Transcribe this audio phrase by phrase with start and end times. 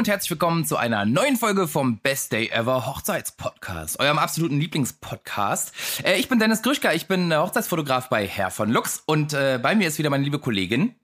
[0.00, 5.74] Und herzlich willkommen zu einer neuen Folge vom Best Day Ever Hochzeitspodcast, eurem absoluten Lieblingspodcast.
[6.02, 9.74] Äh, ich bin Dennis Gruschka, ich bin Hochzeitsfotograf bei Herr von Lux und äh, bei
[9.74, 10.94] mir ist wieder meine liebe Kollegin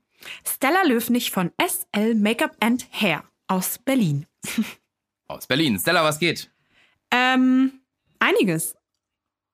[0.49, 4.25] Stella Löfnig von SL Makeup and Hair aus Berlin.
[5.29, 5.79] Aus Berlin.
[5.79, 6.51] Stella, was geht?
[7.11, 7.73] Ähm,
[8.19, 8.77] einiges,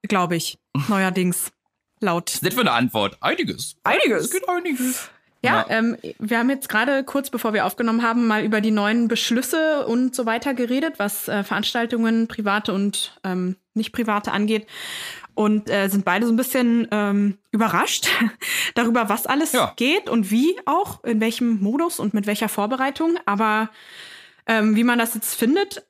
[0.02, 1.50] glaube ich, neuerdings.
[1.98, 2.28] Laut.
[2.28, 3.16] Was ist das für eine Antwort?
[3.20, 3.74] Einiges.
[3.82, 4.26] Einiges.
[4.26, 5.10] Es geht einiges.
[5.44, 9.08] Ja, ähm, wir haben jetzt gerade kurz bevor wir aufgenommen haben, mal über die neuen
[9.08, 14.66] Beschlüsse und so weiter geredet, was äh, Veranstaltungen, private und ähm, nicht private angeht.
[15.34, 18.08] Und äh, sind beide so ein bisschen ähm, überrascht
[18.74, 19.72] darüber, was alles Ja.
[19.76, 23.16] geht und wie auch, in welchem Modus und mit welcher Vorbereitung.
[23.24, 23.70] Aber
[24.46, 25.86] ähm, wie man das jetzt findet,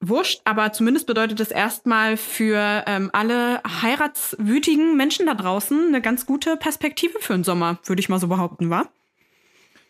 [0.00, 6.26] wurscht, aber zumindest bedeutet es erstmal für ähm, alle heiratswütigen Menschen da draußen eine ganz
[6.26, 8.88] gute Perspektive für den Sommer, würde ich mal so behaupten, wa?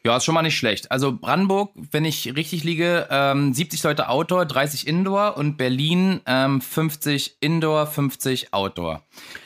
[0.05, 0.91] Ja, ist schon mal nicht schlecht.
[0.91, 6.61] Also Brandenburg, wenn ich richtig liege, ähm, 70 Leute Outdoor, 30 Indoor und Berlin ähm,
[6.61, 9.03] 50 Indoor, 50 Outdoor.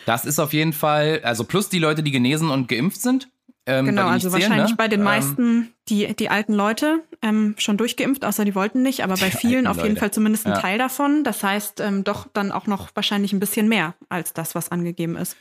[0.06, 3.28] Das ist auf jeden Fall, also plus die Leute, die genesen und geimpft sind.
[3.64, 4.76] Ähm, Genau, also zählen, wahrscheinlich ne?
[4.76, 9.04] bei den Ähm, meisten die, die alten Leute ähm, schon durchgeimpft, außer die wollten nicht,
[9.04, 10.00] aber bei vielen auf jeden Leute.
[10.00, 10.58] Fall zumindest ein Ja.
[10.60, 11.22] Teil davon.
[11.24, 15.16] Das heißt ähm, doch dann auch noch wahrscheinlich ein bisschen mehr als das, was angegeben
[15.16, 15.36] ist.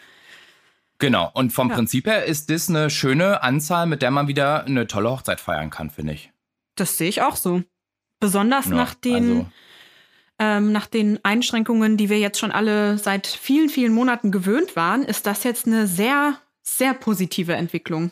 [0.99, 1.75] Genau, und vom Ja.
[1.75, 5.71] Prinzip her ist das eine schöne Anzahl, mit der man wieder eine tolle Hochzeit feiern
[5.71, 6.31] kann, finde ich.
[6.75, 7.63] Das sehe ich auch so.
[8.19, 9.45] Besonders Ja, nach den also-
[10.37, 15.03] ähm, nach den Einschränkungen, die wir jetzt schon alle seit vielen, vielen Monaten gewöhnt waren,
[15.03, 18.11] ist das jetzt eine sehr, sehr positive Entwicklung.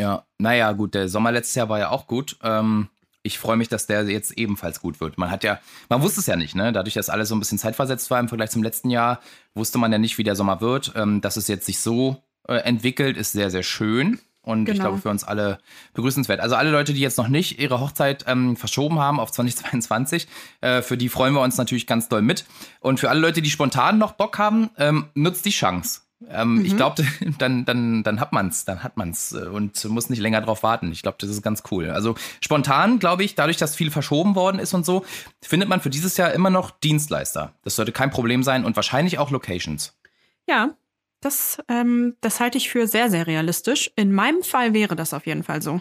[0.00, 2.36] Ja, naja, gut, der Sommer letztes Jahr war ja auch gut.
[2.42, 2.88] Ähm,
[3.22, 5.18] ich freue mich, dass der jetzt ebenfalls gut wird.
[5.18, 6.72] Man hat ja, man wusste es ja nicht, ne?
[6.72, 9.20] Dadurch, dass alles so ein bisschen zeitversetzt war im Vergleich zum letzten Jahr,
[9.54, 10.92] wusste man ja nicht, wie der Sommer wird.
[10.96, 14.18] Ähm, dass es jetzt sich so äh, entwickelt, ist sehr, sehr schön.
[14.42, 14.84] Und ich Genau.
[14.88, 15.58] glaube, für uns alle
[15.92, 16.40] begrüßenswert.
[16.40, 20.26] Also alle Leute, die jetzt noch nicht ihre Hochzeit ähm, verschoben haben auf 2022,
[20.62, 22.46] äh, für die freuen wir uns natürlich ganz doll mit.
[22.80, 26.00] Und für alle Leute, die spontan noch Bock haben, ähm, nutzt die Chance.
[26.28, 27.04] Ähm, Ich glaube,
[27.38, 30.92] dann, dann, dann hat man's, dann hat man's äh, und muss nicht länger drauf warten.
[30.92, 31.90] Ich glaube, das ist ganz cool.
[31.90, 35.04] Also spontan, glaube ich, dadurch, dass viel verschoben worden ist und so,
[35.42, 37.54] findet man für dieses Jahr immer noch Dienstleister.
[37.62, 39.96] Das sollte kein Problem sein und wahrscheinlich auch Locations.
[40.46, 40.70] Ja,
[41.20, 43.90] das, ähm, das halte ich für sehr, sehr realistisch.
[43.94, 45.80] In meinem Fall wäre das auf jeden Fall so.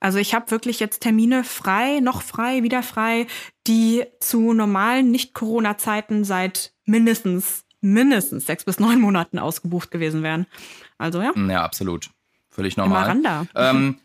[0.00, 3.28] Also ich habe wirklich jetzt Termine frei, noch frei, wieder frei,
[3.68, 10.46] die zu normalen Nicht-Corona-Zeiten seit mindestens, mindestens sechs bis neun Monaten ausgebucht gewesen wären.
[10.98, 12.10] Also ja, Ja, absolut.
[12.48, 13.06] Völlig normal.
[13.06, 13.46] ran da.
[13.54, 13.98] Ähm,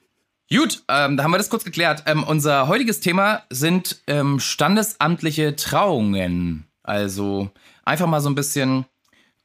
[0.52, 2.04] gut, ähm, da haben wir das kurz geklärt.
[2.06, 6.68] Ähm, unser heutiges Thema sind ähm, standesamtliche Trauungen.
[6.84, 7.50] Also
[7.84, 8.86] einfach mal so ein bisschen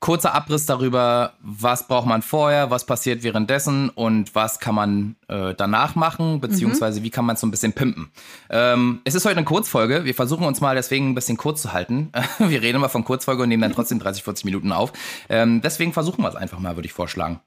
[0.00, 5.54] kurzer Abriss darüber, was braucht man vorher, was passiert währenddessen und was kann man äh,
[5.54, 8.10] danach machen, beziehungsweise wie kann man es so ein bisschen pimpen.
[8.48, 10.06] Ähm, es ist heute eine Kurzfolge.
[10.06, 12.10] Wir versuchen uns mal deswegen ein bisschen kurz zu halten.
[12.38, 14.92] wir reden immer von Kurzfolge und nehmen dann trotzdem 30, 40 Minuten auf.
[15.28, 17.40] Ähm, deswegen versuchen wir es einfach mal, würde ich vorschlagen.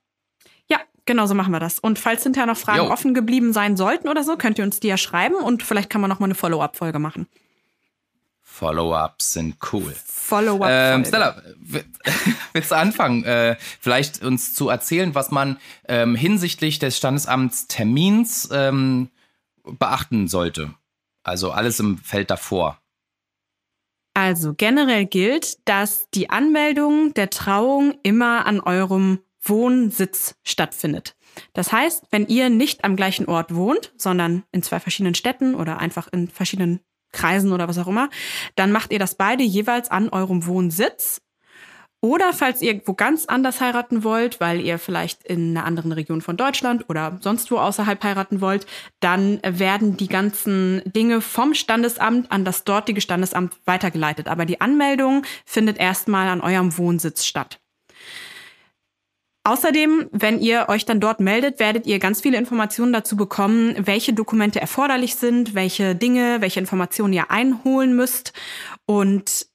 [0.69, 1.79] Ja, genau so machen wir das.
[1.79, 2.91] Und falls hinterher noch Fragen Jo.
[2.91, 6.01] offen geblieben sein sollten oder so, könnt ihr uns die ja schreiben und vielleicht kann
[6.01, 7.27] man noch mal eine Follow-up-Folge machen.
[8.53, 9.95] Follow-ups sind cool.
[10.05, 10.69] Follow-up.
[10.71, 11.41] Ähm, Stella,
[12.53, 19.09] willst du anfangen, äh, vielleicht uns zu erzählen, was man ähm, hinsichtlich des Standesamtstermins ähm,
[19.63, 20.75] beachten sollte?
[21.23, 22.77] Also alles im Feld davor.
[24.13, 31.15] Also generell gilt, dass die Anmeldung der Trauung immer an eurem Wohnsitz stattfindet.
[31.53, 35.79] Das heißt, wenn ihr nicht am gleichen Ort wohnt, sondern in zwei verschiedenen Städten oder
[35.79, 36.81] einfach in verschiedenen
[37.13, 38.09] Kreisen oder was auch immer,
[38.55, 41.21] dann macht ihr das beide jeweils an eurem Wohnsitz.
[42.03, 46.19] Oder falls ihr irgendwo ganz anders heiraten wollt, weil ihr vielleicht in einer anderen Region
[46.19, 48.65] von Deutschland oder sonst wo außerhalb heiraten wollt,
[48.99, 54.27] dann werden die ganzen Dinge vom Standesamt an das dortige Standesamt weitergeleitet.
[54.27, 57.62] Aber die Anmeldung findet erstmal an eurem Wohnsitz statt.
[59.45, 64.13] Außerdem, wenn ihr euch dann dort meldet, werdet ihr ganz viele Informationen dazu bekommen, welche
[64.13, 68.31] Dokumente erforderlich sind, welche Dinge, welche Informationen ihr einholen müsst.
[68.85, 69.47] Und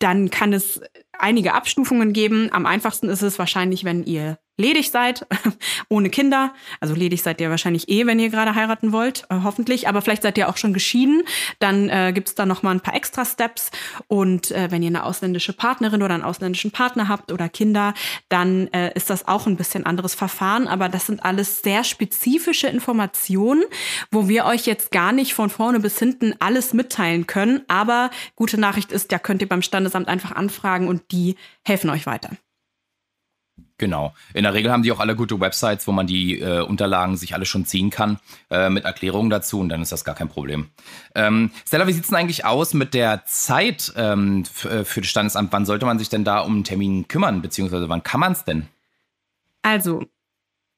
[0.00, 0.80] dann kann es
[1.12, 2.48] einige Abstufungen geben.
[2.52, 5.26] Am einfachsten ist es wahrscheinlich, wenn ihr ledig seid,
[5.88, 6.54] ohne Kinder.
[6.78, 9.88] Also ledig seid ihr wahrscheinlich eh, wenn ihr gerade heiraten wollt, äh, hoffentlich.
[9.88, 11.22] Aber vielleicht seid ihr auch schon geschieden.
[11.58, 13.70] Dann äh, gibt's da noch mal ein paar extra Steps.
[14.06, 17.94] Und äh, wenn ihr eine ausländische Partnerin oder einen ausländischen Partner habt oder Kinder,
[18.28, 20.68] dann äh, ist das auch ein bisschen anderes Verfahren.
[20.68, 23.64] Aber das sind alles sehr spezifische Informationen,
[24.10, 27.62] wo wir euch jetzt gar nicht von vorne bis hinten alles mitteilen können.
[27.68, 32.06] Aber gute Nachricht ist, da könnt ihr beim Standesamt einfach anfragen und die helfen euch
[32.06, 32.30] weiter.
[33.80, 34.12] Genau.
[34.34, 37.32] In der Regel haben die auch alle gute Websites, wo man die äh, Unterlagen sich
[37.32, 38.18] alle schon ziehen kann,
[38.50, 40.68] äh, mit Erklärungen dazu und dann ist das gar kein Problem.
[41.14, 45.08] Ähm, Stella, wie sieht es denn eigentlich aus mit der Zeit ähm, äh, für das
[45.08, 45.50] Standesamt?
[45.50, 48.44] Wann sollte man sich denn da um einen Termin kümmern, beziehungsweise wann kann man es
[48.44, 48.68] denn?
[49.62, 50.04] Also,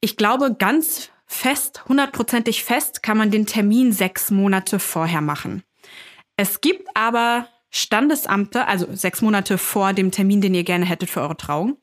[0.01, 5.65] ich glaube, ganz fest, hundertprozentig fest kann man den Termin sechs Monate vorher machen.
[6.37, 11.23] Es gibt aber Standesamte, also sechs Monate vor dem Termin, den ihr gerne hättet für
[11.23, 11.79] eure Trauung.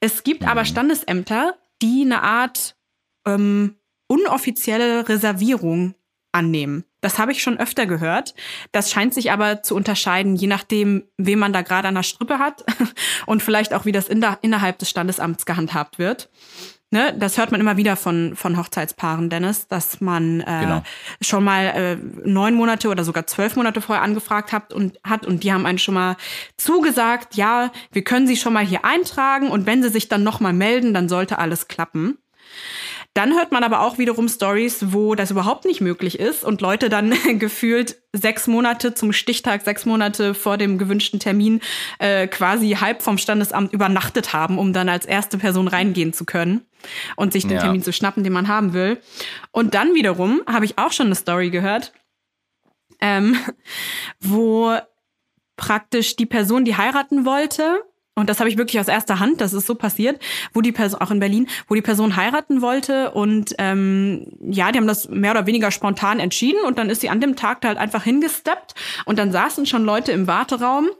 [0.00, 0.48] Es gibt mhm.
[0.48, 2.76] aber Standesämter, die eine Art
[3.26, 5.94] ähm, unoffizielle Reservierung
[6.30, 6.84] annehmen.
[7.00, 8.34] Das habe ich schon öfter gehört.
[8.70, 12.38] Das scheint sich aber zu unterscheiden, je nachdem, wen man da gerade an der Strippe
[12.38, 12.64] hat
[13.26, 16.30] und vielleicht auch, wie das in der, innerhalb des Standesamts gehandhabt wird
[16.92, 20.82] ne, das hört man immer wieder von, von Hochzeitspaaren, Dennis, dass man äh, genau.
[21.20, 21.96] schon mal äh,
[22.28, 25.78] neun Monate oder sogar zwölf Monate vorher angefragt hat und hat und die haben einen
[25.78, 26.16] schon mal
[26.56, 30.52] zugesagt, ja, wir können sie schon mal hier eintragen und wenn sie sich dann nochmal
[30.52, 32.18] melden, dann sollte alles klappen.
[33.14, 36.88] Dann hört man aber auch wiederum Stories, wo das überhaupt nicht möglich ist und Leute
[36.88, 41.60] dann gefühlt sechs Monate zum Stichtag, sechs Monate vor dem gewünschten Termin
[41.98, 46.64] äh, quasi halb vom Standesamt übernachtet haben, um dann als erste Person reingehen zu können
[47.16, 47.60] und sich den ja.
[47.60, 48.98] Termin zu schnappen, den man haben will.
[49.50, 51.92] Und dann wiederum habe ich auch schon eine Story gehört,
[53.00, 53.36] ähm,
[54.20, 54.74] wo
[55.56, 57.82] praktisch die Person, die heiraten wollte,
[58.14, 60.20] und das habe ich wirklich aus erster Hand, das ist so passiert,
[60.52, 64.78] wo die Person, auch in Berlin, wo die Person heiraten wollte und ähm, ja, die
[64.78, 67.68] haben das mehr oder weniger spontan entschieden und dann ist sie an dem Tag da
[67.68, 68.74] halt einfach hingesteppt
[69.06, 70.90] und dann saßen schon Leute im Warteraum,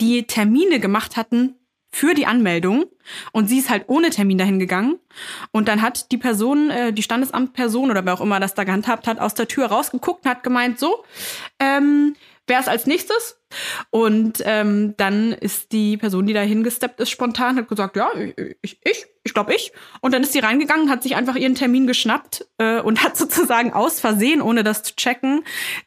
[0.00, 1.54] die Termine gemacht hatten
[1.90, 2.84] für die Anmeldung
[3.32, 4.98] und sie ist halt ohne Termin dahin gegangen
[5.50, 9.06] und dann hat die Person, äh, die Standesamtperson oder wer auch immer das da gehandhabt
[9.06, 11.04] hat, aus der Tür rausgeguckt und hat gemeint, so,
[11.58, 13.38] ähm, wer ist als nächstes?
[13.90, 18.10] Und ähm, dann ist die Person, die da hingesteppt ist, spontan, hat gesagt, ja,
[18.62, 19.72] ich, ich, ich glaube ich.
[20.00, 23.72] Und dann ist sie reingegangen, hat sich einfach ihren Termin geschnappt äh, und hat sozusagen
[23.72, 25.44] aus Versehen, ohne das zu checken,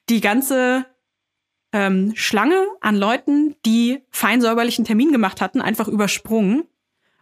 [0.10, 0.86] die ganze
[1.74, 6.64] ähm, Schlange an Leuten, die fein säuberlichen Termin gemacht hatten, einfach übersprungen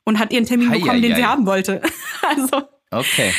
[0.04, 1.18] und hat ihren Termin hei, bekommen, hei, den hei.
[1.18, 1.82] sie haben wollte.
[2.22, 2.68] also
[3.00, 3.34] Okay.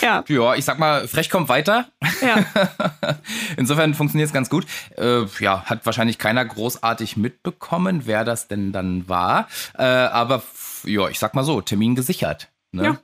[0.00, 0.24] Ja.
[0.28, 1.88] Ja, ich sag mal, frech kommt weiter.
[2.20, 2.44] Ja.
[3.56, 4.66] Insofern funktioniert es ganz gut.
[4.96, 9.48] Äh, ja, hat wahrscheinlich keiner großartig mitbekommen, wer das denn dann war.
[9.76, 10.42] Äh, aber
[10.84, 12.48] ja, ich sag mal so, Termin gesichert.
[12.72, 12.84] Ne?
[12.84, 12.98] Ja.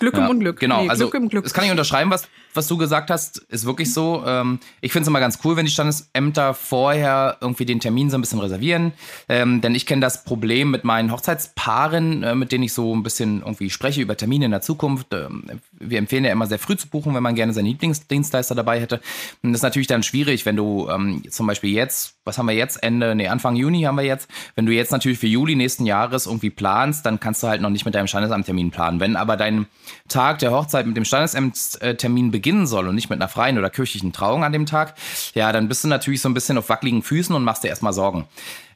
[0.00, 0.60] Glück im ja, Unglück.
[0.60, 1.44] Genau, nee, also Glück im Glück.
[1.44, 4.22] das kann ich unterschreiben, was, was du gesagt hast, ist wirklich so.
[4.26, 8.16] Ähm, ich finde es immer ganz cool, wenn die Standesämter vorher irgendwie den Termin so
[8.18, 8.92] ein bisschen reservieren.
[9.28, 13.02] Ähm, denn ich kenne das Problem mit meinen Hochzeitspaaren, äh, mit denen ich so ein
[13.02, 15.12] bisschen irgendwie spreche über Termine in der Zukunft.
[15.12, 18.80] Ähm, wir empfehlen ja immer sehr früh zu buchen, wenn man gerne seinen Lieblingsdienstleister dabei
[18.80, 19.00] hätte.
[19.42, 22.54] Und das ist natürlich dann schwierig, wenn du ähm, zum Beispiel jetzt, was haben wir
[22.54, 25.86] jetzt, Ende, nee, Anfang Juni haben wir jetzt, wenn du jetzt natürlich für Juli nächsten
[25.86, 29.00] Jahres irgendwie planst, dann kannst du halt noch nicht mit deinem Standesamttermin planen.
[29.00, 29.66] Wenn aber dein
[30.08, 34.12] Tag der Hochzeit mit dem Standesamttermin beginnen soll und nicht mit einer freien oder kirchlichen
[34.12, 34.94] Trauung an dem Tag,
[35.32, 37.94] ja, dann bist du natürlich so ein bisschen auf wackeligen Füßen und machst dir erstmal
[37.94, 38.26] Sorgen.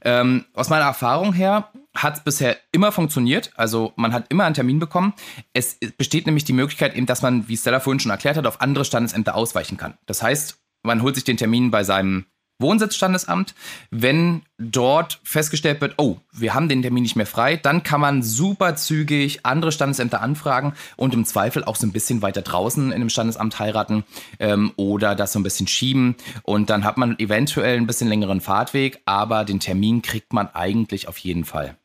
[0.03, 3.51] Ähm, aus meiner Erfahrung her hat es bisher immer funktioniert.
[3.57, 5.13] Also man hat immer einen Termin bekommen.
[5.53, 8.63] Es besteht nämlich die Möglichkeit eben, dass man, wie Stella vorhin schon erklärt hat, auf
[8.63, 9.99] andere Standesämter ausweichen kann.
[10.07, 12.25] Das heißt, man holt sich den Termin bei seinem
[12.59, 13.55] Wohnsitzstandesamt.
[13.91, 18.23] Wenn dort festgestellt wird, oh, wir haben den Termin nicht mehr frei, dann kann man
[18.23, 23.01] super zügig andere Standesämter anfragen und im Zweifel auch so ein bisschen weiter draußen in
[23.01, 24.05] dem Standesamt heiraten
[24.41, 26.17] ähm, oder das so ein bisschen schieben.
[26.43, 31.09] Und dann hat man eventuell ein bisschen längeren Fahrtweg, aber den Termin kriegt man eigentlich
[31.09, 31.77] auf jeden Fall.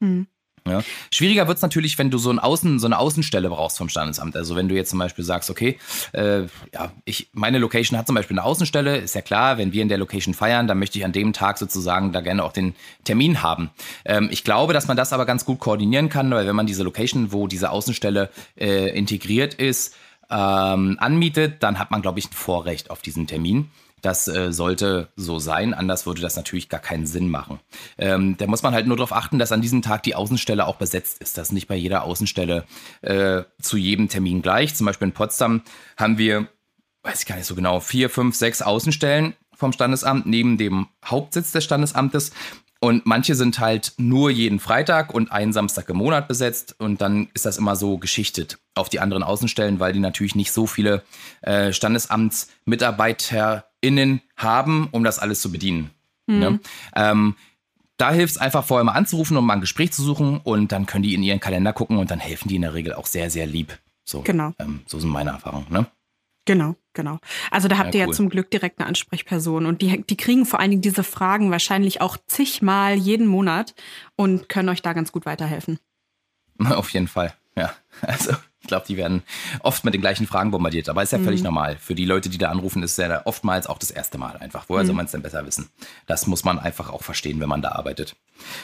[0.00, 0.26] Mhm.
[0.66, 0.82] Ja.
[1.10, 4.36] Schwieriger wird es natürlich, wenn du so, Außen, so eine Außenstelle brauchst vom Standesamt.
[4.36, 5.78] Also wenn du jetzt zum Beispiel sagst, okay,
[6.12, 9.82] äh, ja, ich, meine Location hat zum Beispiel eine Außenstelle, ist ja klar, wenn wir
[9.82, 12.74] in der Location feiern, dann möchte ich an dem Tag sozusagen da gerne auch den
[13.04, 13.70] Termin haben.
[14.04, 16.82] Ähm, ich glaube, dass man das aber ganz gut koordinieren kann, weil wenn man diese
[16.82, 19.94] Location, wo diese Außenstelle äh, integriert ist,
[20.30, 23.70] ähm, anmietet, dann hat man, glaube ich, ein Vorrecht auf diesen Termin.
[24.02, 27.60] Das äh, sollte so sein, anders würde das natürlich gar keinen Sinn machen.
[27.98, 30.76] Ähm, da muss man halt nur darauf achten, dass an diesem Tag die Außenstelle auch
[30.76, 31.36] besetzt ist.
[31.38, 32.64] Das ist nicht bei jeder Außenstelle
[33.02, 34.74] äh, zu jedem Termin gleich.
[34.74, 35.62] Zum Beispiel in Potsdam
[35.96, 36.48] haben wir,
[37.02, 41.52] weiß ich gar nicht so genau, vier, fünf, sechs Außenstellen vom Standesamt neben dem Hauptsitz
[41.52, 42.32] des Standesamtes.
[42.82, 46.74] Und manche sind halt nur jeden Freitag und einen Samstag im Monat besetzt.
[46.78, 50.50] Und dann ist das immer so geschichtet auf die anderen Außenstellen, weil die natürlich nicht
[50.50, 51.02] so viele
[51.42, 55.90] äh, Standesamtsmitarbeiter innen haben, um das alles zu bedienen.
[56.26, 56.38] Mhm.
[56.38, 56.60] Ne?
[56.94, 57.34] Ähm,
[57.96, 60.86] da hilft es einfach vorher mal anzurufen und mal ein Gespräch zu suchen und dann
[60.86, 63.30] können die in ihren Kalender gucken und dann helfen die in der Regel auch sehr,
[63.30, 63.78] sehr lieb.
[64.04, 64.52] So, genau.
[64.58, 65.66] Ähm, so sind meine Erfahrungen.
[65.70, 65.86] Ne?
[66.46, 67.18] Genau, genau.
[67.50, 68.12] Also da habt ja, ihr cool.
[68.12, 71.50] ja zum Glück direkt eine Ansprechperson und die, die kriegen vor allen Dingen diese Fragen
[71.50, 73.74] wahrscheinlich auch zigmal jeden Monat
[74.16, 75.78] und können euch da ganz gut weiterhelfen.
[76.64, 77.72] Auf jeden Fall, ja.
[78.02, 78.32] Also
[78.70, 79.22] glaube, die werden
[79.60, 81.46] oft mit den gleichen Fragen bombardiert, aber ist ja völlig mhm.
[81.46, 81.76] normal.
[81.76, 84.64] Für die Leute, die da anrufen, ist es ja oftmals auch das erste Mal einfach.
[84.68, 84.86] Woher mhm.
[84.86, 85.68] soll man es denn besser wissen?
[86.06, 88.16] Das muss man einfach auch verstehen, wenn man da arbeitet.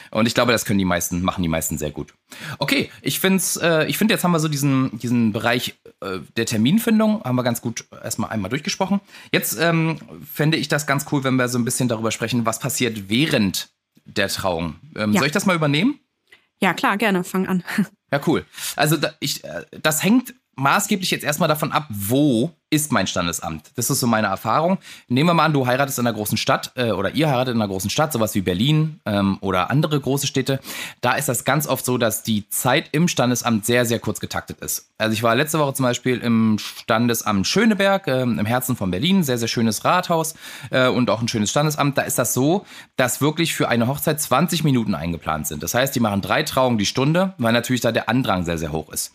[0.09, 2.13] Und ich glaube, das können die meisten, machen die meisten sehr gut.
[2.57, 6.45] Okay, ich finde äh, ich finde, jetzt haben wir so diesen, diesen Bereich äh, der
[6.45, 9.01] Terminfindung, haben wir ganz gut erstmal einmal durchgesprochen.
[9.31, 12.59] Jetzt ähm, fände ich das ganz cool, wenn wir so ein bisschen darüber sprechen, was
[12.59, 13.69] passiert während
[14.05, 14.75] der Trauung.
[14.95, 15.19] Ähm, ja.
[15.19, 15.99] Soll ich das mal übernehmen?
[16.59, 17.63] Ja, klar, gerne, fang an.
[18.11, 18.45] Ja, cool.
[18.75, 23.71] Also da, ich, äh, das hängt maßgeblich jetzt erstmal davon ab, wo ist mein Standesamt.
[23.75, 24.77] Das ist so meine Erfahrung.
[25.07, 27.61] Nehmen wir mal an, du heiratest in einer großen Stadt äh, oder ihr heiratet in
[27.61, 30.59] einer großen Stadt, sowas wie Berlin ähm, oder andere große Städte.
[30.99, 34.59] Da ist das ganz oft so, dass die Zeit im Standesamt sehr, sehr kurz getaktet
[34.59, 34.91] ist.
[34.97, 39.23] Also ich war letzte Woche zum Beispiel im Standesamt Schöneberg, äh, im Herzen von Berlin,
[39.23, 40.35] sehr, sehr schönes Rathaus
[40.69, 41.97] äh, und auch ein schönes Standesamt.
[41.97, 42.65] Da ist das so,
[42.97, 45.63] dass wirklich für eine Hochzeit 20 Minuten eingeplant sind.
[45.63, 48.73] Das heißt, die machen drei Trauungen die Stunde, weil natürlich da der Andrang sehr, sehr
[48.73, 49.13] hoch ist.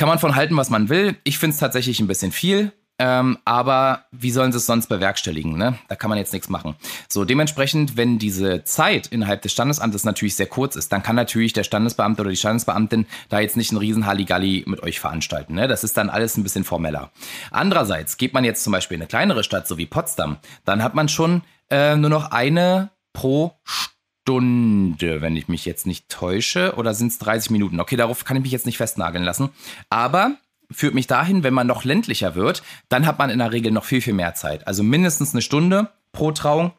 [0.00, 1.18] Kann man von halten, was man will.
[1.24, 2.72] Ich finde es tatsächlich ein bisschen viel.
[2.98, 5.58] Ähm, aber wie sollen sie es sonst bewerkstelligen?
[5.58, 5.78] Ne?
[5.88, 6.74] Da kann man jetzt nichts machen.
[7.06, 11.52] So, dementsprechend, wenn diese Zeit innerhalb des Standesamtes natürlich sehr kurz ist, dann kann natürlich
[11.52, 15.52] der Standesbeamte oder die Standesbeamtin da jetzt nicht einen riesen Halligalli mit euch veranstalten.
[15.52, 15.68] Ne?
[15.68, 17.10] Das ist dann alles ein bisschen formeller.
[17.50, 20.94] Andererseits, geht man jetzt zum Beispiel in eine kleinere Stadt, so wie Potsdam, dann hat
[20.94, 23.99] man schon äh, nur noch eine pro Stunde.
[24.22, 26.74] Stunde, wenn ich mich jetzt nicht täusche.
[26.76, 27.80] Oder sind es 30 Minuten?
[27.80, 29.50] Okay, darauf kann ich mich jetzt nicht festnageln lassen.
[29.88, 30.36] Aber
[30.70, 33.84] führt mich dahin, wenn man noch ländlicher wird, dann hat man in der Regel noch
[33.84, 34.66] viel, viel mehr Zeit.
[34.66, 36.72] Also mindestens eine Stunde pro Trauung.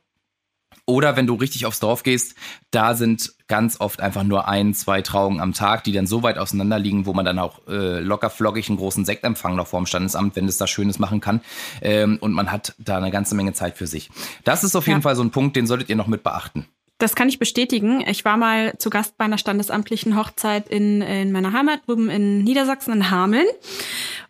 [0.86, 2.36] Oder wenn du richtig aufs Dorf gehst,
[2.72, 6.38] da sind ganz oft einfach nur ein, zwei Trauungen am Tag, die dann so weit
[6.38, 10.36] auseinander liegen, wo man dann auch äh, locker flockig einen großen Sektempfang noch vorm Standesamt,
[10.36, 11.42] wenn es da Schönes machen kann.
[11.82, 14.10] Ähm, und man hat da eine ganze Menge Zeit für sich.
[14.44, 16.66] Das ist auf jeden Fall so ein Punkt, den solltet ihr noch mit beachten.
[17.02, 18.04] Das kann ich bestätigen.
[18.08, 22.44] Ich war mal zu Gast bei einer standesamtlichen Hochzeit in, in meiner Heimat, drüben in
[22.44, 23.48] Niedersachsen, in Hameln.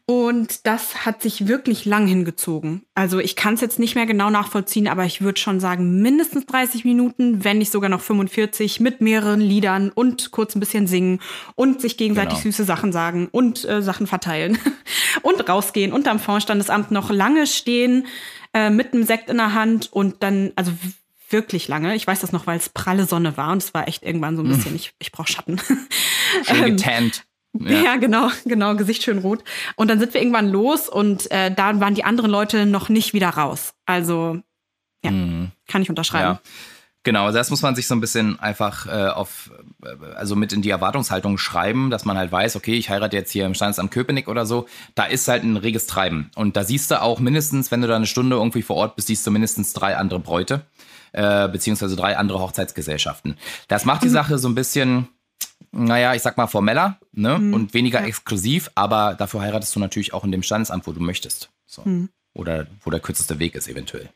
[0.06, 2.84] Und das hat sich wirklich lang hingezogen.
[2.96, 6.46] Also ich kann es jetzt nicht mehr genau nachvollziehen, aber ich würde schon sagen, mindestens
[6.46, 11.20] 30 Minuten, wenn nicht sogar noch 45, mit mehreren Liedern und kurz ein bisschen singen
[11.56, 12.44] und sich gegenseitig genau.
[12.44, 14.58] süße Sachen sagen und äh, Sachen verteilen
[15.24, 18.08] und rausgehen und am Vorstandesamt noch lange stehen
[18.54, 20.72] äh, mit einem Sekt in der Hand und dann, also
[21.32, 21.96] wirklich lange.
[21.96, 24.44] Ich weiß das noch, weil es pralle Sonne war und es war echt irgendwann so
[24.44, 24.76] ein bisschen, hm.
[24.76, 25.60] ich, ich brauche Schatten.
[26.44, 27.26] Schön ähm, getannt.
[27.54, 27.84] Ja.
[27.84, 27.96] ja.
[27.98, 29.44] genau, genau, Gesicht schön rot.
[29.76, 33.14] Und dann sind wir irgendwann los und äh, da waren die anderen Leute noch nicht
[33.14, 33.74] wieder raus.
[33.86, 34.40] Also,
[35.04, 35.52] ja, mhm.
[35.68, 36.36] kann ich unterschreiben.
[36.36, 36.42] Ja.
[37.04, 39.52] Genau, also das muss man sich so ein bisschen einfach äh, auf,
[39.84, 43.32] äh, also mit in die Erwartungshaltung schreiben, dass man halt weiß, okay, ich heirate jetzt
[43.32, 46.30] hier im Standesamt Köpenick oder so, da ist halt ein reges Treiben.
[46.36, 49.08] Und da siehst du auch mindestens, wenn du da eine Stunde irgendwie vor Ort bist,
[49.08, 50.62] siehst du mindestens drei andere Bräute
[51.14, 53.38] äh, beziehungsweise drei andere Hochzeitsgesellschaften.
[53.68, 54.14] Das macht die mhm.
[54.14, 55.08] Sache so ein bisschen,
[55.72, 57.38] naja, ich sag mal formeller ne?
[57.38, 57.54] Mhm.
[57.54, 58.08] und weniger ja.
[58.08, 61.50] exklusiv, aber dafür heiratest du natürlich auch in dem Standesamt, wo du möchtest.
[61.66, 61.84] So.
[61.84, 62.10] Mhm.
[62.34, 64.10] Oder wo der kürzeste Weg ist eventuell.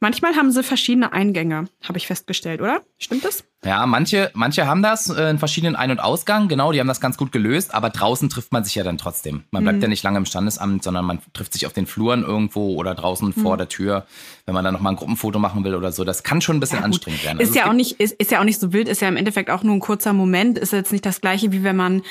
[0.00, 2.80] Manchmal haben sie verschiedene Eingänge, habe ich festgestellt, oder?
[2.98, 3.44] Stimmt das?
[3.64, 7.00] Ja, manche, manche haben das äh, in verschiedenen Ein- und Ausgang, genau, die haben das
[7.00, 9.44] ganz gut gelöst, aber draußen trifft man sich ja dann trotzdem.
[9.50, 9.82] Man bleibt mhm.
[9.82, 13.28] ja nicht lange im Standesamt, sondern man trifft sich auf den Fluren irgendwo oder draußen
[13.28, 13.40] mhm.
[13.40, 14.06] vor der Tür,
[14.46, 16.04] wenn man dann nochmal ein Gruppenfoto machen will oder so.
[16.04, 17.38] Das kann schon ein bisschen ja, anstrengend werden.
[17.38, 19.16] Also ist ja auch nicht, ist, ist ja auch nicht so wild, ist ja im
[19.16, 22.02] Endeffekt auch nur ein kurzer Moment, ist jetzt nicht das gleiche, wie wenn man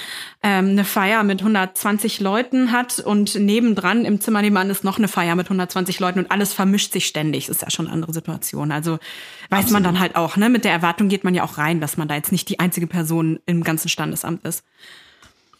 [0.41, 5.07] ähm, eine Feier mit 120 Leuten hat und nebendran im Zimmer nebenan ist noch eine
[5.07, 7.47] Feier mit 120 Leuten und alles vermischt sich ständig.
[7.47, 8.71] Das ist ja schon eine andere Situation.
[8.71, 8.99] Also
[9.53, 9.83] weiß Absolut.
[9.83, 10.49] man dann halt auch, ne?
[10.49, 12.87] Mit der Erwartung geht man ja auch rein, dass man da jetzt nicht die einzige
[12.87, 14.65] Person im ganzen Standesamt ist.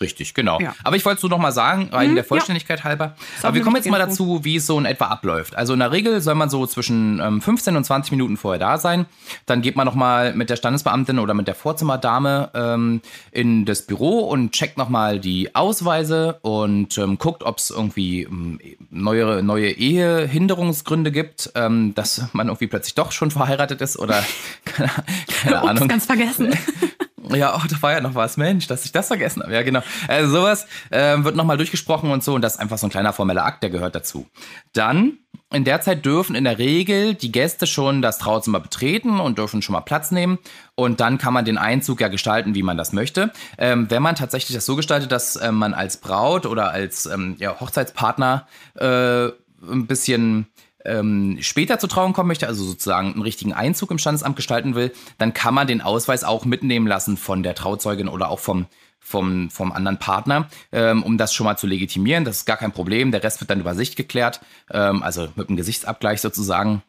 [0.03, 0.59] Richtig, genau.
[0.59, 0.75] Ja.
[0.83, 2.85] Aber ich wollte es nur noch mal sagen, rein hm, der Vollständigkeit ja.
[2.85, 3.15] halber.
[3.41, 5.55] Aber wir kommen jetzt mal dazu, wie es so in etwa abläuft.
[5.55, 8.77] Also in der Regel soll man so zwischen ähm, 15 und 20 Minuten vorher da
[8.77, 9.05] sein.
[9.45, 13.83] Dann geht man noch mal mit der Standesbeamtin oder mit der Vorzimmerdame ähm, in das
[13.83, 19.41] Büro und checkt noch mal die Ausweise und ähm, guckt, ob es irgendwie ähm, neue,
[19.41, 24.21] neue Ehehinderungsgründe gibt, ähm, dass man irgendwie plötzlich doch schon verheiratet ist oder
[24.65, 24.89] keine,
[25.41, 25.87] keine Ups, Ahnung.
[25.87, 26.53] ganz vergessen.
[27.29, 29.53] Ja, oh, da war ja noch was, Mensch, dass ich das vergessen habe.
[29.53, 29.81] Ja, genau.
[30.07, 33.13] Also sowas äh, wird nochmal durchgesprochen und so und das ist einfach so ein kleiner
[33.13, 34.27] formeller Akt, der gehört dazu.
[34.73, 35.19] Dann,
[35.51, 39.61] in der Zeit dürfen in der Regel die Gäste schon das Trauzimmer betreten und dürfen
[39.61, 40.39] schon mal Platz nehmen
[40.75, 43.31] und dann kann man den Einzug ja gestalten, wie man das möchte.
[43.57, 47.35] Ähm, wenn man tatsächlich das so gestaltet, dass äh, man als Braut oder als ähm,
[47.39, 49.27] ja, Hochzeitspartner äh,
[49.71, 50.47] ein bisschen
[50.85, 54.91] ähm, später zur Trauung kommen möchte, also sozusagen einen richtigen Einzug im Standesamt gestalten will,
[55.17, 58.67] dann kann man den Ausweis auch mitnehmen lassen von der Trauzeugin oder auch vom,
[58.99, 62.25] vom, vom anderen Partner, ähm, um das schon mal zu legitimieren.
[62.25, 63.11] Das ist gar kein Problem.
[63.11, 66.83] Der Rest wird dann über Sicht geklärt, ähm, also mit einem Gesichtsabgleich sozusagen.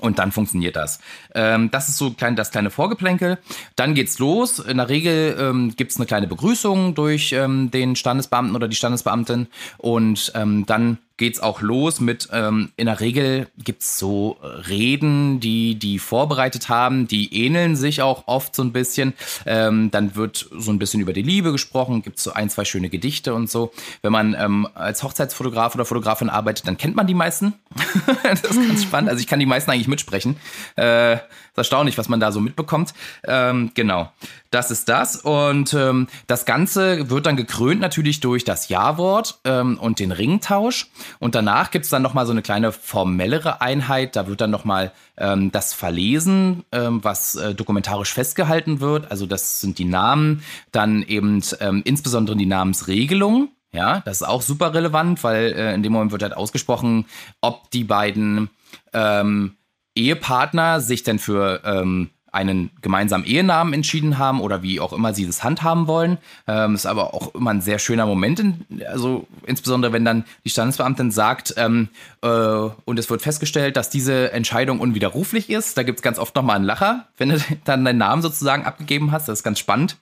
[0.00, 0.98] Und dann funktioniert das.
[1.34, 3.38] Ähm, das ist so klein, das kleine Vorgeplänkel.
[3.76, 4.58] Dann geht's los.
[4.58, 9.46] In der Regel ähm, gibt's eine kleine Begrüßung durch ähm, den Standesbeamten oder die Standesbeamtin.
[9.78, 14.36] Und ähm, dann geht's auch los mit, ähm, in der Regel gibt's so
[14.68, 19.14] Reden, die die vorbereitet haben, die ähneln sich auch oft so ein bisschen.
[19.46, 22.90] Ähm, dann wird so ein bisschen über die Liebe gesprochen, gibt's so ein, zwei schöne
[22.90, 23.72] Gedichte und so.
[24.02, 27.54] Wenn man ähm, als Hochzeitsfotograf oder Fotografin arbeitet, dann kennt man die meisten.
[28.22, 29.10] das ist ganz spannend.
[29.10, 30.36] Also ich kann die meisten eigentlich mitsprechen.
[30.76, 31.14] Äh,
[31.56, 32.92] ist erstaunlich, was man da so mitbekommt.
[33.24, 34.12] Ähm, genau.
[34.56, 35.16] Das ist das.
[35.16, 40.86] Und ähm, das Ganze wird dann gekrönt natürlich durch das Ja-Wort ähm, und den Ringtausch.
[41.18, 44.16] Und danach gibt es dann nochmal so eine kleine formellere Einheit.
[44.16, 49.10] Da wird dann nochmal ähm, das Verlesen, ähm, was äh, dokumentarisch festgehalten wird.
[49.10, 53.50] Also das sind die Namen, dann eben ähm, insbesondere die Namensregelung.
[53.72, 57.04] Ja, das ist auch super relevant, weil äh, in dem Moment wird halt ausgesprochen,
[57.42, 58.48] ob die beiden
[58.94, 59.56] ähm,
[59.94, 65.26] Ehepartner sich denn für ähm, einen gemeinsamen Ehenamen entschieden haben oder wie auch immer sie
[65.26, 66.18] das handhaben wollen.
[66.46, 70.50] Ähm, ist aber auch immer ein sehr schöner Moment, in, also insbesondere wenn dann die
[70.50, 71.88] Standesbeamtin sagt ähm,
[72.22, 75.78] äh, und es wird festgestellt, dass diese Entscheidung unwiderruflich ist.
[75.78, 79.10] Da gibt es ganz oft nochmal einen Lacher, wenn du dann deinen Namen sozusagen abgegeben
[79.12, 79.28] hast.
[79.28, 79.96] Das ist ganz spannend.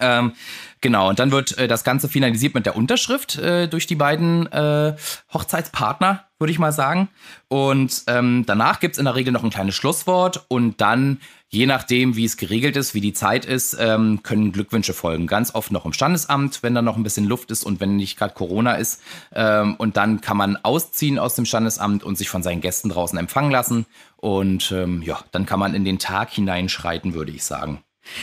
[0.00, 0.32] Ähm,
[0.80, 4.50] genau, und dann wird äh, das Ganze finalisiert mit der Unterschrift äh, durch die beiden
[4.50, 4.96] äh,
[5.32, 7.08] Hochzeitspartner, würde ich mal sagen.
[7.48, 11.64] Und ähm, danach gibt es in der Regel noch ein kleines Schlusswort und dann, je
[11.64, 15.26] nachdem, wie es geregelt ist, wie die Zeit ist, ähm, können Glückwünsche folgen.
[15.26, 18.18] Ganz oft noch im Standesamt, wenn da noch ein bisschen Luft ist und wenn nicht
[18.18, 19.00] gerade Corona ist.
[19.32, 23.18] Ähm, und dann kann man ausziehen aus dem Standesamt und sich von seinen Gästen draußen
[23.18, 23.86] empfangen lassen.
[24.18, 27.82] Und ähm, ja, dann kann man in den Tag hineinschreiten, würde ich sagen.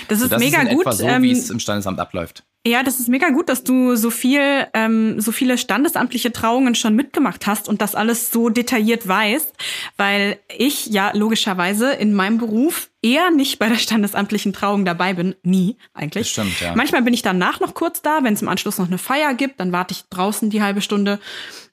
[0.10, 0.82] Das ist so, das mega ist gut.
[0.82, 2.44] Etwa so, ähm, wie es im Standesamt abläuft.
[2.66, 6.96] Ja, das ist mega gut, dass du so viel, ähm, so viele standesamtliche Trauungen schon
[6.96, 9.52] mitgemacht hast und das alles so detailliert weißt,
[9.98, 15.34] weil ich ja logischerweise in meinem Beruf eher nicht bei der standesamtlichen Trauung dabei bin,
[15.42, 16.28] nie eigentlich.
[16.28, 16.76] Das stimmt, ja.
[16.76, 19.60] Manchmal bin ich danach noch kurz da, wenn es im Anschluss noch eine Feier gibt,
[19.60, 21.20] dann warte ich draußen die halbe Stunde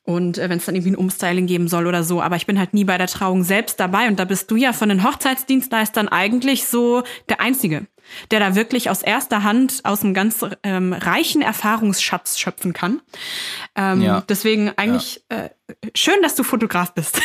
[0.05, 2.59] und äh, wenn es dann irgendwie ein Umstyling geben soll oder so, aber ich bin
[2.59, 6.09] halt nie bei der Trauung selbst dabei und da bist du ja von den Hochzeitsdienstleistern
[6.09, 7.87] eigentlich so der Einzige,
[8.30, 13.00] der da wirklich aus erster Hand aus einem ganz ähm, reichen Erfahrungsschatz schöpfen kann.
[13.74, 14.22] Ähm, Ja.
[14.28, 15.50] Deswegen eigentlich äh,
[15.94, 17.20] schön, dass du Fotograf bist.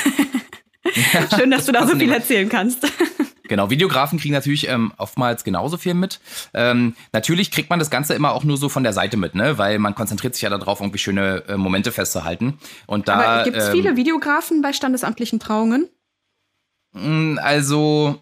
[1.36, 2.16] schön, dass du da so viel immer.
[2.16, 2.88] erzählen kannst.
[3.50, 6.22] Genau, Videografen kriegen natürlich ähm, oftmals genauso viel mit.
[6.54, 9.58] Ähm, natürlich kriegt man das Ganze immer auch nur so von der Seite mit, ne?
[9.58, 12.58] Weil man konzentriert sich ja darauf, irgendwie schöne äh, Momente festzuhalten.
[12.88, 13.16] Und da.
[13.16, 15.90] Aber gibt es ähm, viele Videografen bei standesamtlichen Trauungen?
[16.94, 18.22] mh, Also.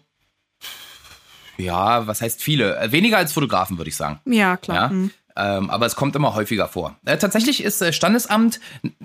[1.62, 2.76] Ja, was heißt viele?
[2.78, 4.20] Äh, Weniger als Fotografen, würde ich sagen.
[4.24, 4.76] Ja, klar.
[4.76, 4.88] Ja?
[4.88, 5.10] Mhm.
[5.36, 6.96] Ähm, aber es kommt immer häufiger vor.
[7.04, 8.60] Äh, tatsächlich ist äh, Standesamt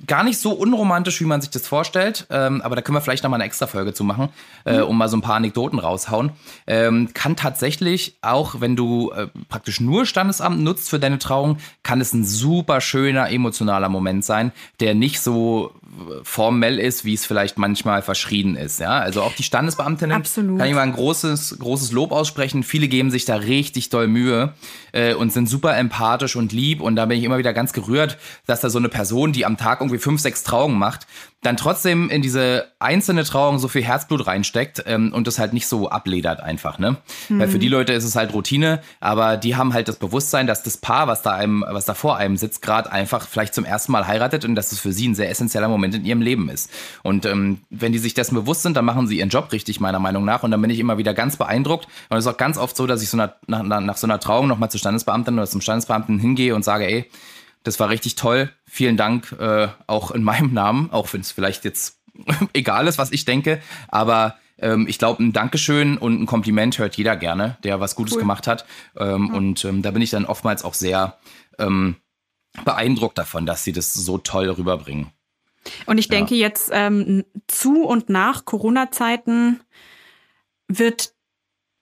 [0.08, 2.28] gar nicht so unromantisch, wie man sich das vorstellt.
[2.30, 4.30] Ähm, aber da können wir vielleicht nochmal eine extra Folge zu machen,
[4.66, 6.32] äh, um mal so ein paar Anekdoten raushauen.
[6.66, 12.02] Ähm, kann tatsächlich auch, wenn du äh, praktisch nur Standesamt nutzt für deine Trauung, kann
[12.02, 15.72] es ein super schöner emotionaler Moment sein, der nicht so
[16.24, 18.80] formell ist, wie es vielleicht manchmal verschrien ist.
[18.80, 20.60] Ja, also auch die Standesbeamtinnen Absolut.
[20.60, 22.64] kann ich mal ein großes, großes Lob aussprechen.
[22.64, 24.54] Viele geben sich da richtig doll Mühe
[24.92, 26.82] äh, und sind super empathisch und lieb.
[26.82, 29.58] Und da bin ich immer wieder ganz gerührt, dass da so eine Person, die am
[29.58, 31.08] Tag irgendwie fünf, sechs Trauungen macht,
[31.42, 35.68] dann trotzdem in diese einzelne Trauung so viel Herzblut reinsteckt ähm, und das halt nicht
[35.68, 36.98] so abledert einfach, ne?
[37.30, 40.64] Weil für die Leute ist es halt Routine, aber die haben halt das Bewusstsein, dass
[40.64, 43.92] das Paar, was da einem, was da vor einem sitzt, gerade einfach vielleicht zum ersten
[43.92, 46.72] Mal heiratet und dass es für sie ein sehr essentieller Moment in ihrem Leben ist.
[47.04, 50.00] Und ähm, wenn die sich dessen bewusst sind, dann machen sie ihren Job richtig, meiner
[50.00, 50.42] Meinung nach.
[50.42, 51.88] Und dann bin ich immer wieder ganz beeindruckt.
[52.10, 54.20] Und es ist auch ganz oft so, dass ich so nach, nach, nach so einer
[54.20, 57.10] Trauung nochmal zur Standesbeamtin oder zum Standesbeamten hingehe und sage, ey,
[57.68, 58.50] das war richtig toll.
[58.66, 62.00] Vielen Dank, äh, auch in meinem Namen, auch wenn es vielleicht jetzt
[62.54, 63.62] egal ist, was ich denke.
[63.90, 68.14] Aber ähm, ich glaube, ein Dankeschön und ein Kompliment hört jeder gerne, der was Gutes
[68.14, 68.22] Cool.
[68.22, 68.66] gemacht hat.
[68.96, 71.18] Ähm, Und ähm, da bin ich dann oftmals auch sehr
[71.60, 71.98] ähm,
[72.64, 75.12] beeindruckt davon, dass sie das so toll rüberbringen.
[75.86, 79.60] Und ich denke jetzt ähm, zu und nach Corona-Zeiten
[80.70, 81.14] wird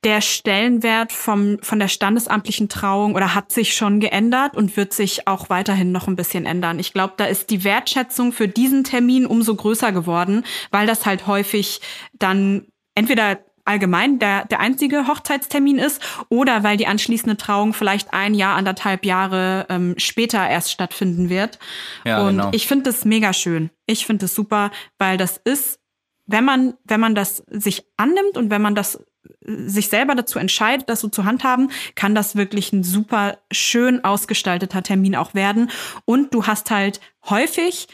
[0.06, 5.28] der Stellenwert vom, von der standesamtlichen Trauung oder hat sich schon geändert und wird sich
[5.28, 6.78] auch weiterhin noch ein bisschen ändern.
[6.78, 11.26] Ich glaube, da ist die Wertschätzung für diesen Termin umso größer geworden, weil das halt
[11.26, 11.82] häufig
[12.14, 18.36] dann entweder allgemein der, der einzige Hochzeitstermin ist oder weil die anschließende Trauung vielleicht ein
[18.36, 21.58] Jahr, anderthalb Jahre ähm, später erst stattfinden wird.
[22.06, 22.50] Ja, und genau.
[22.54, 23.72] ich finde das mega schön.
[23.88, 25.80] Ich finde das super, weil das ist,
[26.28, 29.04] wenn man, wenn man das sich annimmt und wenn man das
[29.42, 34.84] sich selber dazu entscheidet, das so zu handhaben, kann das wirklich ein super schön ausgestalteter
[34.84, 35.70] Termin auch werden.
[36.06, 37.88] Und du hast halt häufig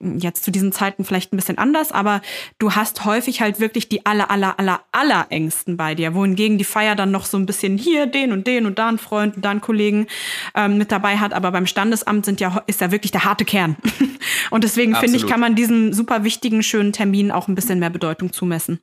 [0.00, 2.20] jetzt zu diesen Zeiten vielleicht ein bisschen anders, aber
[2.58, 6.64] du hast häufig halt wirklich die aller, aller, aller, aller Ängsten bei dir, wohingegen die
[6.64, 9.44] Feier dann noch so ein bisschen hier den und den und da einen Freund und
[9.44, 10.06] da einen Kollegen
[10.54, 13.76] ähm, mit dabei hat, aber beim Standesamt sind ja, ist ja wirklich der harte Kern.
[14.50, 17.90] und deswegen finde ich, kann man diesem super wichtigen, schönen Termin auch ein bisschen mehr
[17.90, 18.78] Bedeutung zumessen.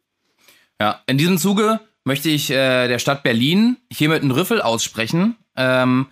[0.81, 5.35] Ja, in diesem Zuge möchte ich äh, der Stadt Berlin hiermit einen Rüffel aussprechen.
[5.57, 6.07] Ähm,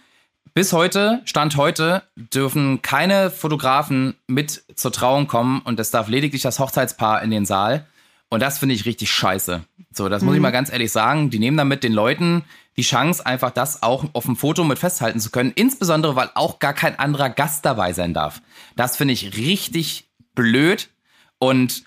[0.53, 6.41] bis heute, Stand heute, dürfen keine Fotografen mit zur Trauung kommen und es darf lediglich
[6.41, 7.87] das Hochzeitspaar in den Saal.
[8.29, 9.63] Und das finde ich richtig scheiße.
[9.91, 10.37] So, das muss mhm.
[10.37, 11.29] ich mal ganz ehrlich sagen.
[11.29, 12.43] Die nehmen damit den Leuten
[12.77, 15.51] die Chance, einfach das auch auf dem Foto mit festhalten zu können.
[15.53, 18.41] Insbesondere, weil auch gar kein anderer Gast dabei sein darf.
[18.75, 20.89] Das finde ich richtig blöd.
[21.37, 21.83] Und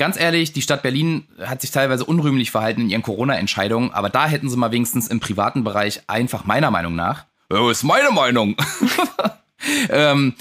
[0.00, 3.92] ganz ehrlich, die Stadt Berlin hat sich teilweise unrühmlich verhalten in ihren Corona-Entscheidungen.
[3.92, 7.82] Aber da hätten sie mal wenigstens im privaten Bereich einfach meiner Meinung nach das ist
[7.82, 8.56] meine Meinung.
[9.90, 10.34] ähm,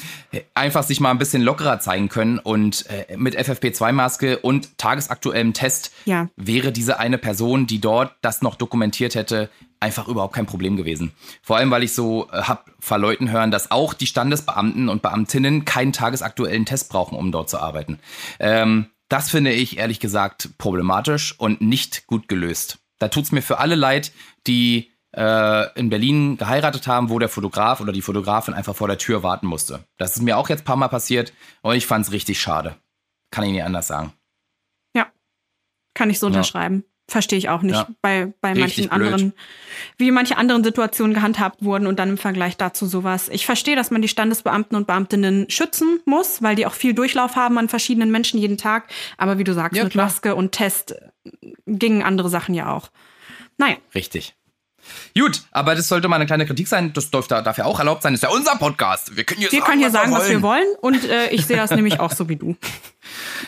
[0.54, 5.91] einfach sich mal ein bisschen lockerer zeigen können und äh, mit FFP2-Maske und tagesaktuellem Test
[6.06, 6.30] ja.
[6.36, 11.12] wäre diese eine Person, die dort das noch dokumentiert hätte, einfach überhaupt kein Problem gewesen.
[11.41, 15.65] Vor allem, weil ich so äh, hab verleuten hören, dass auch die Standesbeamten und Beamtinnen
[15.65, 18.00] keinen tagesaktuellen Test brauchen, um dort zu arbeiten.
[18.39, 22.80] Ähm, das finde ich ehrlich gesagt problematisch und nicht gut gelöst.
[23.00, 24.12] Da tut's mir für alle leid,
[24.48, 28.98] die äh, in Berlin geheiratet haben, wo der Fotograf oder die Fotografin einfach vor der
[28.98, 29.86] Tür warten musste.
[29.98, 32.76] Das ist mir auch jetzt ein paar Mal passiert und ich fand es richtig schade.
[33.32, 34.13] Kann ich nicht anders sagen.
[34.95, 35.12] Ja,
[35.93, 36.84] kann ich so unterschreiben.
[36.86, 36.99] Ja.
[37.10, 37.76] Verstehe ich auch nicht.
[37.76, 37.88] Ja.
[38.02, 39.34] Bei, bei manchen anderen,
[39.98, 43.30] wie manche anderen Situationen gehandhabt wurden und dann im Vergleich dazu sowas.
[43.30, 47.36] Ich verstehe, dass man die Standesbeamten und Beamtinnen schützen muss, weil die auch viel Durchlauf
[47.36, 48.89] haben an verschiedenen Menschen jeden Tag.
[49.17, 50.95] Aber wie du sagst, ja, mit Maske und Test
[51.65, 52.89] gingen andere Sachen ja auch.
[53.58, 53.78] Naja.
[53.93, 54.36] Richtig.
[55.17, 56.93] Gut, aber das sollte mal eine kleine Kritik sein.
[56.93, 58.13] Das dürfte, darf ja auch erlaubt sein.
[58.13, 59.15] Das ist ja unser Podcast.
[59.15, 60.67] Wir können hier wir sagen, können hier was sagen, wir was wir wollen.
[60.82, 62.56] Und äh, ich sehe das nämlich auch so wie du.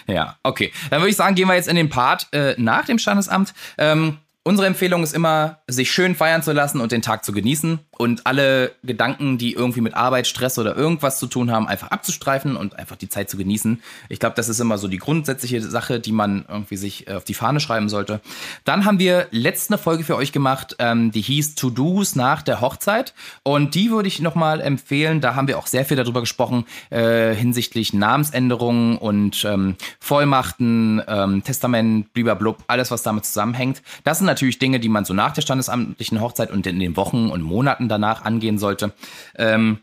[0.07, 0.71] Ja, okay.
[0.89, 3.53] Dann würde ich sagen, gehen wir jetzt in den Part äh, nach dem Standesamt.
[3.77, 7.79] Ähm, Unsere Empfehlung ist immer, sich schön feiern zu lassen und den Tag zu genießen
[8.01, 12.55] und alle Gedanken, die irgendwie mit Arbeit, Stress oder irgendwas zu tun haben, einfach abzustreifen
[12.55, 13.79] und einfach die Zeit zu genießen.
[14.09, 17.25] Ich glaube, das ist immer so die grundsätzliche Sache, die man irgendwie sich äh, auf
[17.25, 18.19] die Fahne schreiben sollte.
[18.65, 23.13] Dann haben wir letzte Folge für euch gemacht, ähm, die hieß To-Dos nach der Hochzeit
[23.43, 25.21] und die würde ich nochmal empfehlen.
[25.21, 31.43] Da haben wir auch sehr viel darüber gesprochen äh, hinsichtlich Namensänderungen und ähm, Vollmachten, ähm,
[31.43, 33.83] Testament, blub, alles was damit zusammenhängt.
[34.03, 37.29] Das sind natürlich Dinge, die man so nach der standesamtlichen Hochzeit und in den Wochen
[37.29, 38.93] und Monaten danach angehen sollte.
[39.35, 39.79] Ähm,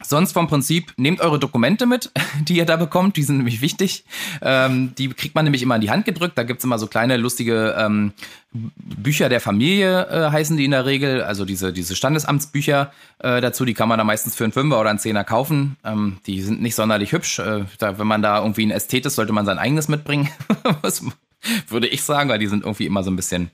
[0.00, 2.12] Sonst vom Prinzip, nehmt eure Dokumente mit,
[2.48, 4.04] die ihr da bekommt, die sind nämlich wichtig.
[4.42, 6.38] Ähm, die kriegt man nämlich immer in die Hand gedrückt.
[6.38, 8.12] Da gibt es immer so kleine lustige ähm,
[8.52, 11.22] Bücher der Familie, äh, heißen die in der Regel.
[11.22, 14.90] Also diese, diese Standesamtsbücher äh, dazu, die kann man da meistens für einen Fünfer oder
[14.90, 15.76] einen Zehner kaufen.
[15.84, 17.40] Ähm, die sind nicht sonderlich hübsch.
[17.40, 20.28] Äh, da, wenn man da irgendwie ein Ästhet ist, sollte man sein eigenes mitbringen.
[21.68, 23.50] würde ich sagen, weil die sind irgendwie immer so ein bisschen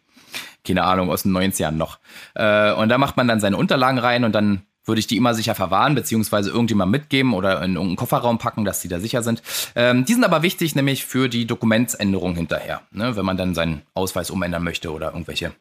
[0.66, 1.99] keine Ahnung, aus den 90ern noch.
[2.35, 5.35] Äh, und da macht man dann seine Unterlagen rein und dann würde ich die immer
[5.35, 9.42] sicher verwahren, beziehungsweise irgendjemand mitgeben oder in irgendeinen Kofferraum packen, dass die da sicher sind.
[9.75, 13.83] Ähm, die sind aber wichtig, nämlich für die Dokumentsänderung hinterher, ne, wenn man dann seinen
[13.94, 15.53] Ausweis umändern möchte oder irgendwelche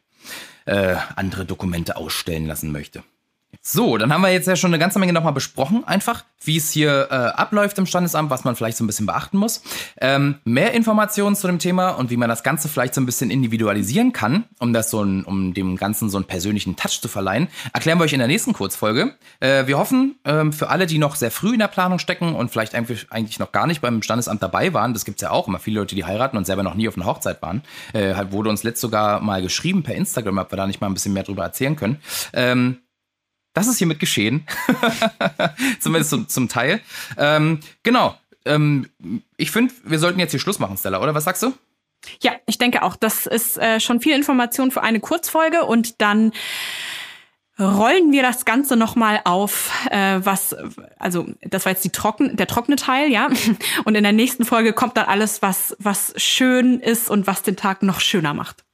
[0.66, 3.02] äh, andere Dokumente ausstellen lassen möchte.
[3.66, 6.70] So, dann haben wir jetzt ja schon eine ganze Menge nochmal besprochen, einfach, wie es
[6.70, 9.62] hier äh, abläuft im Standesamt, was man vielleicht so ein bisschen beachten muss.
[10.02, 13.30] Ähm, mehr Informationen zu dem Thema und wie man das Ganze vielleicht so ein bisschen
[13.30, 17.48] individualisieren kann, um das so ein, um dem Ganzen so einen persönlichen Touch zu verleihen,
[17.72, 19.14] erklären wir euch in der nächsten Kurzfolge.
[19.40, 22.50] Äh, wir hoffen, ähm, für alle, die noch sehr früh in der Planung stecken und
[22.50, 25.58] vielleicht eigentlich noch gar nicht beim Standesamt dabei waren, das gibt es ja auch immer
[25.58, 27.62] viele Leute, die heiraten und selber noch nie auf einer Hochzeit waren,
[27.94, 30.94] äh, wurde uns letzt sogar mal geschrieben per Instagram, ob wir da nicht mal ein
[30.94, 31.96] bisschen mehr drüber erzählen können.
[32.34, 32.76] Ähm,
[33.54, 34.46] das ist hiermit geschehen.
[35.80, 36.80] Zumindest zum, zum Teil.
[37.16, 38.18] Ähm, genau.
[38.44, 38.90] Ähm,
[39.36, 41.14] ich finde, wir sollten jetzt hier Schluss machen, Stella, oder?
[41.14, 41.54] Was sagst du?
[42.20, 42.96] Ja, ich denke auch.
[42.96, 46.32] Das ist äh, schon viel Information für eine Kurzfolge und dann
[47.58, 50.56] rollen wir das Ganze nochmal auf, äh, was,
[50.98, 53.28] also das war jetzt die trocken, der trockene Teil, ja.
[53.84, 57.56] Und in der nächsten Folge kommt dann alles, was, was schön ist und was den
[57.56, 58.64] Tag noch schöner macht.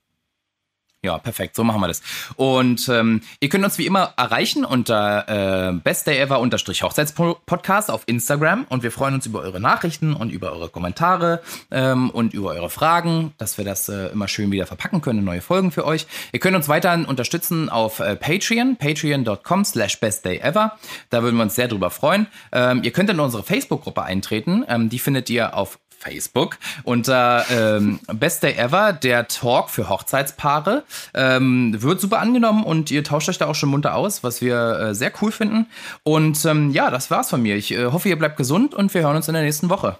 [1.02, 2.02] Ja, perfekt, so machen wir das.
[2.36, 8.92] Und ähm, ihr könnt uns wie immer erreichen unter äh, bestdayever-hochzeitspodcast auf Instagram und wir
[8.92, 13.56] freuen uns über eure Nachrichten und über eure Kommentare ähm, und über eure Fragen, dass
[13.56, 16.06] wir das äh, immer schön wieder verpacken können, neue Folgen für euch.
[16.32, 20.76] Ihr könnt uns weiterhin unterstützen auf äh, Patreon, patreon.com slash bestdayever.
[21.08, 22.26] Da würden wir uns sehr drüber freuen.
[22.52, 24.66] Ähm, ihr könnt in unsere Facebook-Gruppe eintreten.
[24.68, 30.84] Ähm, die findet ihr auf Facebook unter ähm, Best Day Ever, der Talk für Hochzeitspaare.
[31.14, 34.78] Ähm, wird super angenommen und ihr tauscht euch da auch schon munter aus, was wir
[34.78, 35.66] äh, sehr cool finden.
[36.02, 37.56] Und ähm, ja, das war's von mir.
[37.56, 39.98] Ich äh, hoffe, ihr bleibt gesund und wir hören uns in der nächsten Woche.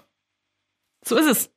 [1.05, 1.49] So ist es.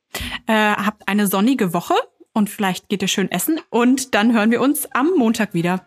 [0.47, 1.95] Äh, habt eine sonnige Woche
[2.33, 5.85] und vielleicht geht ihr schön essen und dann hören wir uns am Montag wieder.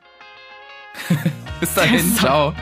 [1.60, 2.54] Bis dahin, ciao.